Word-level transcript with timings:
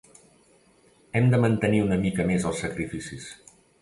Hem 1.19 1.29
de 1.33 1.39
mantenir 1.43 1.81
una 1.89 1.99
mica 2.07 2.25
més 2.31 2.49
els 2.53 2.63
sacrificis. 2.67 3.29